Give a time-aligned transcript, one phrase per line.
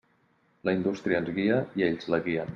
[0.69, 2.49] La indústria ens guia, i ells la guien.